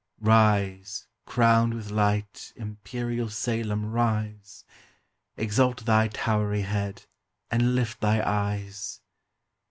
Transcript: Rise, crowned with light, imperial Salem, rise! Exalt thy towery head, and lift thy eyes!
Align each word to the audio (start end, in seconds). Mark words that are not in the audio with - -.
Rise, 0.19 1.05
crowned 1.27 1.75
with 1.75 1.91
light, 1.91 2.53
imperial 2.55 3.29
Salem, 3.29 3.85
rise! 3.91 4.65
Exalt 5.37 5.85
thy 5.85 6.07
towery 6.07 6.63
head, 6.63 7.05
and 7.51 7.75
lift 7.75 8.01
thy 8.01 8.19
eyes! 8.27 8.99